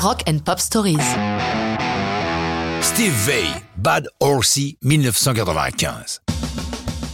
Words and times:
Rock 0.00 0.22
and 0.28 0.38
Pop 0.44 0.60
Stories. 0.60 0.96
Steve 2.82 3.12
Vai, 3.26 3.42
Bad 3.76 4.08
Horsey, 4.20 4.76
1995. 4.82 6.20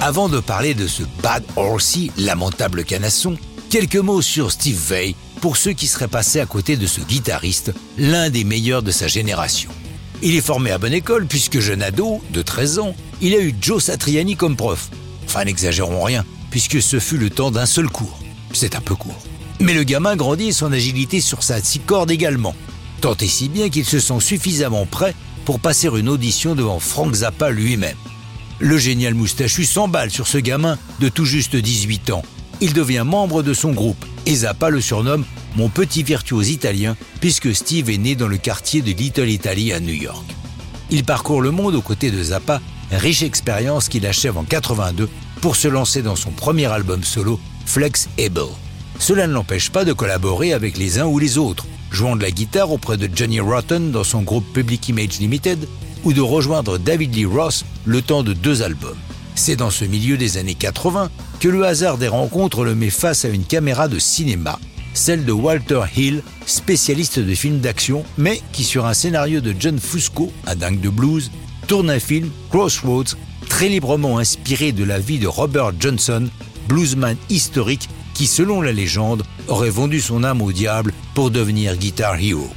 Avant 0.00 0.30
de 0.30 0.40
parler 0.40 0.72
de 0.72 0.86
ce 0.86 1.02
Bad 1.22 1.44
Horsey, 1.56 2.10
lamentable 2.16 2.84
canasson, 2.84 3.36
quelques 3.68 3.96
mots 3.96 4.22
sur 4.22 4.50
Steve 4.50 4.78
Vai 4.78 5.14
pour 5.42 5.58
ceux 5.58 5.74
qui 5.74 5.86
seraient 5.86 6.08
passés 6.08 6.40
à 6.40 6.46
côté 6.46 6.78
de 6.78 6.86
ce 6.86 7.02
guitariste, 7.02 7.74
l'un 7.98 8.30
des 8.30 8.44
meilleurs 8.44 8.82
de 8.82 8.92
sa 8.92 9.08
génération. 9.08 9.70
Il 10.22 10.34
est 10.34 10.40
formé 10.40 10.70
à 10.70 10.78
bonne 10.78 10.94
école 10.94 11.26
puisque 11.26 11.60
jeune 11.60 11.82
ado, 11.82 12.22
de 12.30 12.40
13 12.40 12.78
ans, 12.78 12.94
il 13.20 13.34
a 13.34 13.40
eu 13.40 13.54
Joe 13.60 13.84
Satriani 13.84 14.36
comme 14.36 14.56
prof. 14.56 14.88
Enfin, 15.26 15.44
n'exagérons 15.44 16.02
rien, 16.02 16.24
puisque 16.50 16.80
ce 16.80 16.98
fut 16.98 17.18
le 17.18 17.28
temps 17.28 17.50
d'un 17.50 17.66
seul 17.66 17.90
cours. 17.90 18.18
C'est 18.54 18.74
un 18.74 18.80
peu 18.80 18.94
court. 18.94 19.22
Mais 19.60 19.74
le 19.74 19.82
gamin 19.82 20.16
grandit 20.16 20.54
son 20.54 20.72
agilité 20.72 21.20
sur 21.20 21.42
sa 21.42 21.60
six 21.60 21.80
cordes 21.80 22.10
également, 22.10 22.54
tant 23.00 23.16
et 23.16 23.26
si 23.26 23.48
bien 23.48 23.70
qu'il 23.70 23.84
se 23.84 23.98
sent 23.98 24.20
suffisamment 24.20 24.86
prêt 24.86 25.14
pour 25.44 25.58
passer 25.58 25.88
une 25.88 26.08
audition 26.08 26.54
devant 26.54 26.78
Frank 26.78 27.14
Zappa 27.14 27.50
lui-même. 27.50 27.96
Le 28.58 28.76
génial 28.76 29.14
moustachu 29.14 29.64
s'emballe 29.64 30.10
sur 30.10 30.26
ce 30.26 30.38
gamin 30.38 30.78
de 31.00 31.08
tout 31.08 31.24
juste 31.24 31.56
18 31.56 32.10
ans. 32.10 32.22
Il 32.60 32.74
devient 32.74 33.04
membre 33.06 33.42
de 33.42 33.54
son 33.54 33.72
groupe 33.72 34.04
et 34.26 34.36
Zappa 34.36 34.68
le 34.68 34.82
surnomme 34.82 35.24
mon 35.56 35.68
petit 35.68 36.02
virtuose 36.02 36.50
italien 36.50 36.96
puisque 37.20 37.54
Steve 37.54 37.90
est 37.90 37.98
né 37.98 38.14
dans 38.14 38.28
le 38.28 38.36
quartier 38.36 38.82
de 38.82 38.92
Little 38.92 39.28
Italy 39.28 39.72
à 39.72 39.80
New 39.80 39.94
York. 39.94 40.24
Il 40.90 41.04
parcourt 41.04 41.40
le 41.40 41.50
monde 41.50 41.74
aux 41.74 41.82
côtés 41.82 42.10
de 42.10 42.22
Zappa, 42.22 42.60
riche 42.90 43.22
expérience 43.22 43.88
qu'il 43.88 44.06
achève 44.06 44.36
en 44.36 44.44
82 44.44 45.08
pour 45.40 45.56
se 45.56 45.68
lancer 45.68 46.02
dans 46.02 46.16
son 46.16 46.30
premier 46.30 46.66
album 46.66 47.02
solo, 47.02 47.40
Flex 47.64 48.08
Able. 48.18 48.52
Cela 48.98 49.26
ne 49.26 49.32
l'empêche 49.32 49.70
pas 49.70 49.86
de 49.86 49.94
collaborer 49.94 50.52
avec 50.52 50.76
les 50.76 50.98
uns 50.98 51.06
ou 51.06 51.18
les 51.18 51.38
autres, 51.38 51.66
jouant 51.90 52.16
de 52.16 52.22
la 52.22 52.30
guitare 52.30 52.70
auprès 52.70 52.96
de 52.96 53.08
Johnny 53.12 53.40
Rotten 53.40 53.90
dans 53.90 54.04
son 54.04 54.22
groupe 54.22 54.52
Public 54.52 54.88
Image 54.88 55.18
Limited 55.18 55.66
ou 56.04 56.12
de 56.12 56.20
rejoindre 56.20 56.78
David 56.78 57.14
Lee 57.14 57.26
Ross 57.26 57.64
le 57.84 58.02
temps 58.02 58.22
de 58.22 58.32
deux 58.32 58.62
albums. 58.62 58.96
C'est 59.34 59.56
dans 59.56 59.70
ce 59.70 59.84
milieu 59.84 60.16
des 60.16 60.36
années 60.38 60.54
80 60.54 61.10
que 61.40 61.48
le 61.48 61.64
hasard 61.64 61.98
des 61.98 62.08
rencontres 62.08 62.64
le 62.64 62.74
met 62.74 62.90
face 62.90 63.24
à 63.24 63.28
une 63.28 63.44
caméra 63.44 63.88
de 63.88 63.98
cinéma, 63.98 64.58
celle 64.92 65.24
de 65.24 65.32
Walter 65.32 65.82
Hill, 65.96 66.22
spécialiste 66.46 67.18
de 67.18 67.34
films 67.34 67.60
d'action, 67.60 68.04
mais 68.18 68.40
qui 68.52 68.64
sur 68.64 68.86
un 68.86 68.94
scénario 68.94 69.40
de 69.40 69.54
John 69.58 69.78
Fusco, 69.78 70.32
un 70.46 70.56
dingue 70.56 70.80
de 70.80 70.90
blues, 70.90 71.30
tourne 71.66 71.90
un 71.90 72.00
film, 72.00 72.30
Crossroads, 72.50 73.16
très 73.48 73.68
librement 73.68 74.18
inspiré 74.18 74.72
de 74.72 74.84
la 74.84 74.98
vie 74.98 75.18
de 75.18 75.26
Robert 75.26 75.72
Johnson, 75.78 76.28
bluesman 76.68 77.16
historique 77.28 77.88
qui, 78.20 78.26
selon 78.26 78.60
la 78.60 78.72
légende, 78.72 79.22
aurait 79.48 79.70
vendu 79.70 79.98
son 79.98 80.24
âme 80.24 80.42
au 80.42 80.52
diable 80.52 80.92
pour 81.14 81.30
devenir 81.30 81.78
Guitar 81.78 82.20
Hero. 82.20 82.50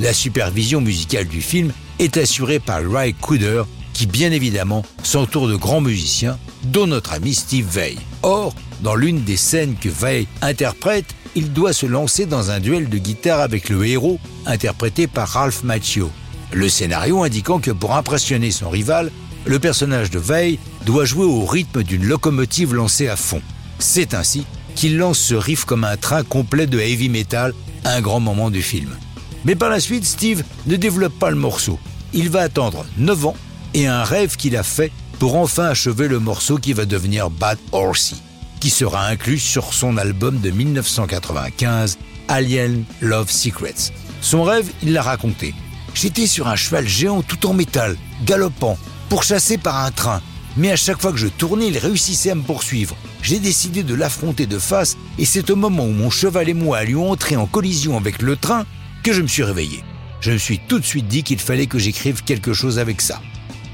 La 0.00 0.12
supervision 0.12 0.80
musicale 0.80 1.28
du 1.28 1.40
film 1.40 1.70
est 2.00 2.16
assurée 2.16 2.58
par 2.58 2.80
Ray 2.84 3.14
Cooder, 3.14 3.62
qui 3.92 4.06
bien 4.06 4.32
évidemment 4.32 4.84
s'entoure 5.04 5.46
de 5.46 5.54
grands 5.54 5.80
musiciens, 5.80 6.36
dont 6.64 6.88
notre 6.88 7.12
ami 7.12 7.32
Steve 7.32 7.68
Vai. 7.70 7.94
Or, 8.24 8.56
dans 8.82 8.96
l'une 8.96 9.22
des 9.22 9.36
scènes 9.36 9.76
que 9.76 9.88
Vai 9.88 10.26
interprète, 10.42 11.14
il 11.36 11.52
doit 11.52 11.72
se 11.72 11.86
lancer 11.86 12.26
dans 12.26 12.50
un 12.50 12.58
duel 12.58 12.88
de 12.88 12.98
guitare 12.98 13.38
avec 13.38 13.68
le 13.68 13.86
héros, 13.86 14.18
interprété 14.46 15.06
par 15.06 15.28
Ralph 15.28 15.62
Macchio. 15.62 16.10
Le 16.50 16.68
scénario 16.68 17.22
indiquant 17.22 17.60
que 17.60 17.70
pour 17.70 17.94
impressionner 17.94 18.50
son 18.50 18.68
rival, 18.68 19.12
le 19.44 19.60
personnage 19.60 20.10
de 20.10 20.18
Vai 20.18 20.58
doit 20.84 21.04
jouer 21.04 21.24
au 21.24 21.44
rythme 21.44 21.84
d'une 21.84 22.04
locomotive 22.04 22.74
lancée 22.74 23.06
à 23.06 23.14
fond. 23.14 23.42
C'est 23.78 24.14
ainsi 24.14 24.44
qu'il 24.74 24.96
lance 24.96 25.18
ce 25.18 25.34
riff 25.34 25.64
comme 25.64 25.84
un 25.84 25.96
train 25.96 26.22
complet 26.22 26.66
de 26.66 26.78
heavy 26.78 27.08
metal 27.08 27.54
un 27.84 28.00
grand 28.00 28.20
moment 28.20 28.50
du 28.50 28.62
film. 28.62 28.96
Mais 29.44 29.54
par 29.54 29.68
la 29.68 29.80
suite, 29.80 30.04
Steve 30.04 30.42
ne 30.66 30.76
développe 30.76 31.18
pas 31.18 31.30
le 31.30 31.36
morceau. 31.36 31.78
Il 32.12 32.30
va 32.30 32.40
attendre 32.40 32.86
9 32.96 33.26
ans 33.26 33.36
et 33.74 33.86
un 33.86 34.04
rêve 34.04 34.36
qu'il 34.36 34.56
a 34.56 34.62
fait 34.62 34.92
pour 35.18 35.36
enfin 35.36 35.66
achever 35.66 36.08
le 36.08 36.18
morceau 36.18 36.58
qui 36.58 36.72
va 36.72 36.86
devenir 36.86 37.30
Bad 37.30 37.58
Horsey, 37.72 38.16
qui 38.60 38.70
sera 38.70 39.06
inclus 39.06 39.38
sur 39.38 39.74
son 39.74 39.96
album 39.96 40.40
de 40.40 40.50
1995, 40.50 41.98
Alien 42.28 42.84
Love 43.00 43.30
Secrets. 43.30 43.92
Son 44.20 44.42
rêve, 44.42 44.70
il 44.82 44.92
l'a 44.92 45.02
raconté. 45.02 45.54
J'étais 45.94 46.26
sur 46.26 46.48
un 46.48 46.56
cheval 46.56 46.88
géant 46.88 47.22
tout 47.22 47.46
en 47.46 47.52
métal, 47.52 47.96
galopant, 48.24 48.78
pourchassé 49.08 49.58
par 49.58 49.84
un 49.84 49.90
train. 49.90 50.22
Mais 50.56 50.70
à 50.70 50.76
chaque 50.76 51.00
fois 51.00 51.12
que 51.12 51.18
je 51.18 51.26
tournais, 51.26 51.68
il 51.68 51.78
réussissait 51.78 52.30
à 52.30 52.34
me 52.34 52.42
poursuivre. 52.42 52.96
J'ai 53.22 53.38
décidé 53.38 53.82
de 53.82 53.94
l'affronter 53.94 54.46
de 54.46 54.58
face 54.58 54.96
et 55.18 55.24
c'est 55.24 55.50
au 55.50 55.56
moment 55.56 55.84
où 55.84 55.92
mon 55.92 56.10
cheval 56.10 56.48
et 56.48 56.54
moi 56.54 56.78
allions 56.78 57.10
entrer 57.10 57.36
en 57.36 57.46
collision 57.46 57.96
avec 57.96 58.22
le 58.22 58.36
train 58.36 58.64
que 59.02 59.12
je 59.12 59.22
me 59.22 59.26
suis 59.26 59.42
réveillé. 59.42 59.82
Je 60.20 60.32
me 60.32 60.38
suis 60.38 60.58
tout 60.58 60.78
de 60.78 60.84
suite 60.84 61.08
dit 61.08 61.22
qu'il 61.22 61.38
fallait 61.38 61.66
que 61.66 61.78
j'écrive 61.78 62.22
quelque 62.24 62.52
chose 62.52 62.78
avec 62.78 63.00
ça. 63.00 63.20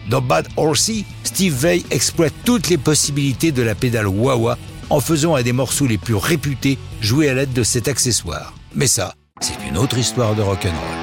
Dans 0.09 0.21
Bad 0.21 0.49
Horsey, 0.57 1.05
Steve 1.23 1.55
Vai 1.55 1.85
exploite 1.91 2.35
toutes 2.45 2.69
les 2.69 2.79
possibilités 2.79 3.53
de 3.53 3.63
la 3.63 3.75
pédale 3.75 4.09
wah-wah 4.09 4.59
en 4.89 5.01
faisant 5.01 5.37
un 5.37 5.43
des 5.43 5.53
morceaux 5.53 5.87
les 5.87 5.99
plus 5.99 6.17
réputés 6.17 6.79
joués 7.01 7.29
à 7.29 7.35
l'aide 7.35 7.53
de 7.53 7.63
cet 7.63 7.87
accessoire. 7.87 8.53
Mais 8.75 8.89
ça, 8.89 9.15
c'est 9.41 9.55
une 9.69 9.79
autre 9.79 9.99
histoire 9.99 10.35
de 10.35 10.43
rock'n'roll. 10.43 11.00